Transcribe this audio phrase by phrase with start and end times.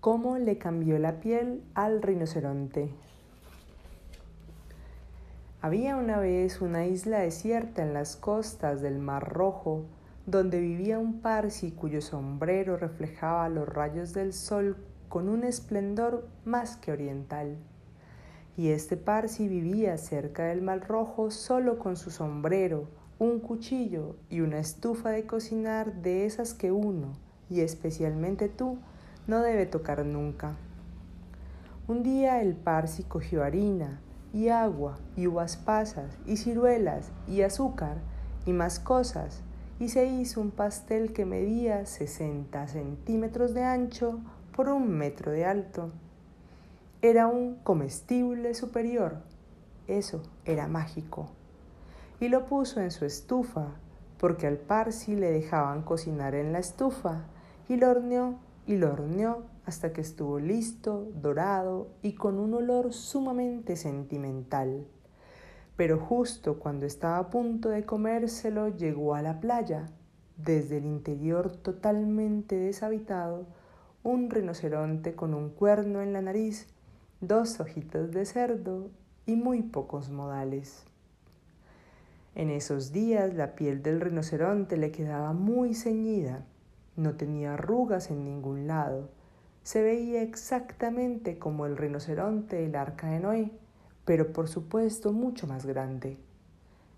[0.00, 2.90] cómo le cambió la piel al rinoceronte.
[5.60, 9.86] Había una vez una isla desierta en las costas del Mar Rojo,
[10.24, 14.76] donde vivía un parsi cuyo sombrero reflejaba los rayos del sol
[15.08, 17.56] con un esplendor más que oriental.
[18.56, 22.86] Y este parsi vivía cerca del Mar Rojo solo con su sombrero,
[23.18, 27.14] un cuchillo y una estufa de cocinar de esas que uno,
[27.50, 28.78] y especialmente tú,
[29.28, 30.56] no debe tocar nunca.
[31.86, 34.00] Un día el Parsi cogió harina
[34.32, 37.98] y agua y uvas pasas y ciruelas y azúcar
[38.46, 39.42] y más cosas
[39.78, 44.18] y se hizo un pastel que medía 60 centímetros de ancho
[44.56, 45.90] por un metro de alto.
[47.00, 49.18] Era un comestible superior.
[49.86, 51.28] Eso era mágico.
[52.18, 53.68] Y lo puso en su estufa,
[54.18, 57.26] porque al Parsi le dejaban cocinar en la estufa,
[57.68, 58.34] y lo horneó
[58.68, 64.86] y lo horneó hasta que estuvo listo, dorado y con un olor sumamente sentimental.
[65.74, 69.86] Pero justo cuando estaba a punto de comérselo llegó a la playa,
[70.36, 73.46] desde el interior totalmente deshabitado,
[74.02, 76.68] un rinoceronte con un cuerno en la nariz,
[77.22, 78.90] dos ojitos de cerdo
[79.24, 80.84] y muy pocos modales.
[82.34, 86.44] En esos días la piel del rinoceronte le quedaba muy ceñida
[86.98, 89.08] no tenía arrugas en ningún lado.
[89.62, 93.52] Se veía exactamente como el rinoceronte del arca de Noé,
[94.04, 96.18] pero por supuesto mucho más grande.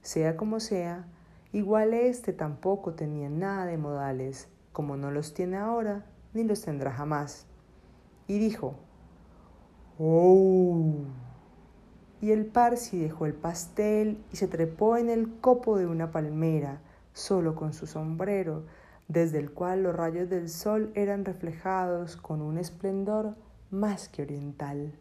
[0.00, 1.06] Sea como sea,
[1.52, 6.92] igual este tampoco tenía nada de modales, como no los tiene ahora ni los tendrá
[6.92, 7.46] jamás.
[8.26, 8.76] Y dijo,
[9.98, 11.04] ¡Oh!
[12.22, 16.80] Y el Parsi dejó el pastel y se trepó en el copo de una palmera,
[17.12, 18.62] solo con su sombrero,
[19.08, 23.34] desde el cual los rayos del sol eran reflejados con un esplendor
[23.70, 24.92] más que oriental.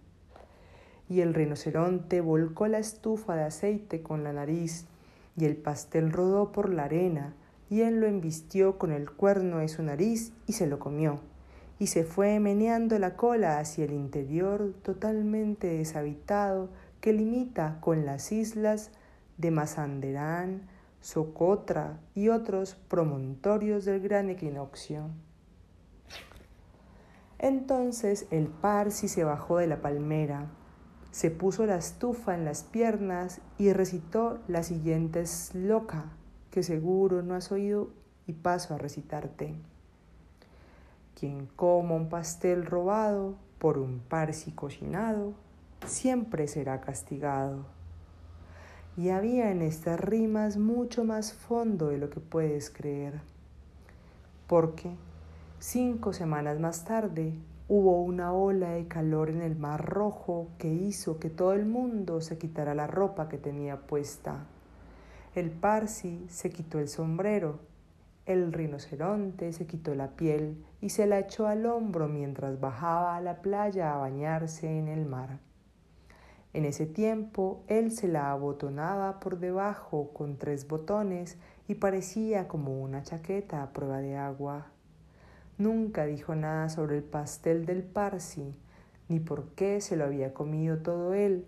[1.09, 4.85] Y el rinoceronte volcó la estufa de aceite con la nariz,
[5.37, 7.33] y el pastel rodó por la arena,
[7.69, 11.19] y él lo embistió con el cuerno de su nariz y se lo comió,
[11.79, 18.31] y se fue meneando la cola hacia el interior totalmente deshabitado que limita con las
[18.31, 18.91] islas
[19.37, 20.61] de Mazanderán,
[21.01, 25.09] Socotra y otros promontorios del gran equinoccio.
[27.39, 30.45] Entonces el Parsi se bajó de la palmera,
[31.09, 35.23] se puso la estufa en las piernas y recitó la siguiente
[35.53, 36.05] loca
[36.51, 37.89] que seguro no has oído
[38.27, 39.55] y paso a recitarte.
[41.19, 45.33] Quien coma un pastel robado por un Parsi cocinado,
[45.85, 47.65] siempre será castigado.
[48.97, 53.21] Y había en estas rimas mucho más fondo de lo que puedes creer.
[54.47, 54.91] Porque
[55.59, 57.33] cinco semanas más tarde
[57.69, 62.19] hubo una ola de calor en el Mar Rojo que hizo que todo el mundo
[62.19, 64.45] se quitara la ropa que tenía puesta.
[65.35, 67.59] El Parsi se quitó el sombrero,
[68.25, 73.21] el rinoceronte se quitó la piel y se la echó al hombro mientras bajaba a
[73.21, 75.39] la playa a bañarse en el mar.
[76.53, 82.81] En ese tiempo él se la abotonaba por debajo con tres botones y parecía como
[82.81, 84.67] una chaqueta a prueba de agua.
[85.57, 88.53] Nunca dijo nada sobre el pastel del Parsi,
[89.07, 91.45] ni por qué se lo había comido todo él,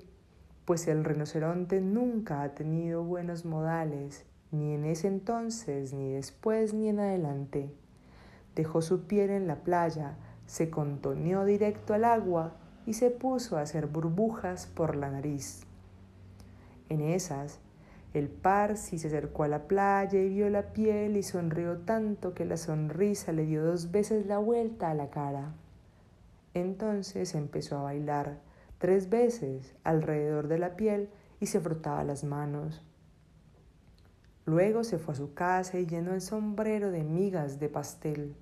[0.66, 6.88] pues el rinoceronte nunca ha tenido buenos modales, ni en ese entonces, ni después, ni
[6.88, 7.70] en adelante.
[8.56, 10.16] Dejó su piel en la playa,
[10.46, 12.54] se contoneó directo al agua
[12.86, 15.62] y se puso a hacer burbujas por la nariz.
[16.90, 17.60] En esas,
[18.14, 22.46] el Parsi se acercó a la playa y vio la piel y sonrió tanto que
[22.46, 25.54] la sonrisa le dio dos veces la vuelta a la cara.
[26.54, 28.38] Entonces empezó a bailar
[28.78, 32.84] tres veces alrededor de la piel y se frotaba las manos.
[34.46, 38.36] Luego se fue a su casa y llenó el sombrero de migas de pastel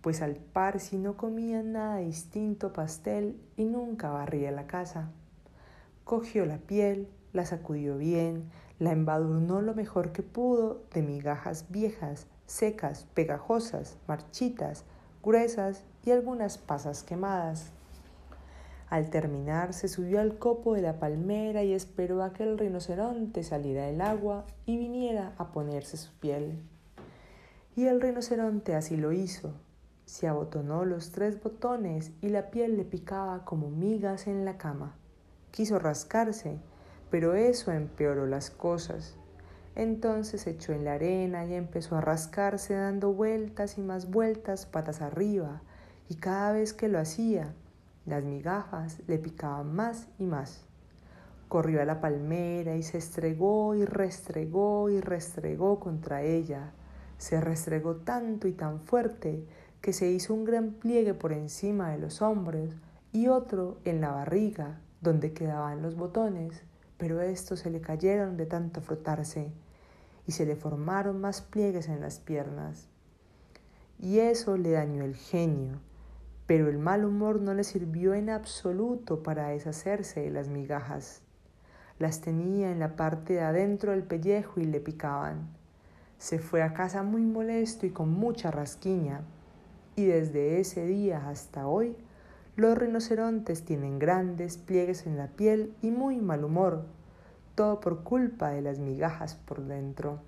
[0.00, 5.10] pues al par si no comía nada distinto pastel y nunca barría la casa.
[6.04, 12.26] Cogió la piel, la sacudió bien, la embadurnó lo mejor que pudo de migajas viejas,
[12.46, 14.84] secas, pegajosas, marchitas,
[15.22, 17.70] gruesas y algunas pasas quemadas.
[18.88, 23.44] Al terminar se subió al copo de la palmera y esperó a que el rinoceronte
[23.44, 26.60] saliera del agua y viniera a ponerse su piel.
[27.76, 29.52] Y el rinoceronte así lo hizo,
[30.10, 34.96] se abotonó los tres botones y la piel le picaba como migas en la cama.
[35.52, 36.58] Quiso rascarse,
[37.12, 39.14] pero eso empeoró las cosas.
[39.76, 44.66] Entonces se echó en la arena y empezó a rascarse dando vueltas y más vueltas
[44.66, 45.62] patas arriba,
[46.08, 47.54] y cada vez que lo hacía,
[48.04, 50.64] las migajas le picaban más y más.
[51.46, 56.72] Corrió a la palmera y se estregó y restregó y restregó contra ella.
[57.16, 59.46] Se restregó tanto y tan fuerte
[59.80, 62.76] que se hizo un gran pliegue por encima de los hombros
[63.12, 66.62] y otro en la barriga, donde quedaban los botones,
[66.98, 69.50] pero estos se le cayeron de tanto frotarse
[70.26, 72.88] y se le formaron más pliegues en las piernas.
[73.98, 75.78] Y eso le dañó el genio,
[76.46, 81.22] pero el mal humor no le sirvió en absoluto para deshacerse de las migajas.
[81.98, 85.48] Las tenía en la parte de adentro del pellejo y le picaban.
[86.18, 89.22] Se fue a casa muy molesto y con mucha rasquiña.
[89.96, 91.96] Y desde ese día hasta hoy,
[92.56, 96.84] los rinocerontes tienen grandes pliegues en la piel y muy mal humor,
[97.54, 100.20] todo por culpa de las migajas por dentro.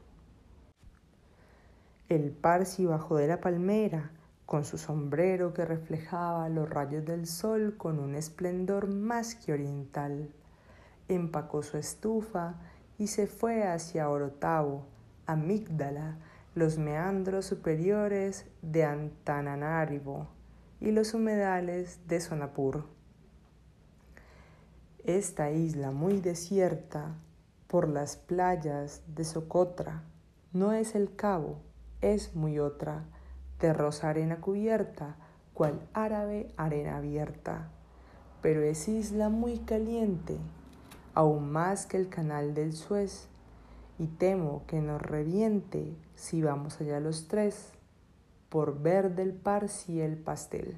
[2.08, 4.10] El parsi bajó de la palmera,
[4.46, 10.28] con su sombrero que reflejaba los rayos del sol con un esplendor más que oriental
[11.14, 12.54] empacó su estufa
[12.98, 14.84] y se fue hacia Orotavo,
[15.26, 16.16] Amígdala,
[16.54, 20.28] los meandros superiores de Antananarivo
[20.80, 22.84] y los humedales de Sonapur.
[25.04, 27.14] Esta isla muy desierta
[27.66, 30.02] por las playas de Socotra
[30.52, 31.56] no es el cabo,
[32.00, 33.04] es muy otra,
[33.60, 35.16] de rosa arena cubierta,
[35.54, 37.68] cual árabe arena abierta,
[38.42, 40.36] pero es isla muy caliente
[41.14, 43.28] aún más que el canal del Suez,
[44.02, 47.72] y temo que nos reviente si vamos allá los tres,
[48.48, 50.76] por ver del par si el pastel.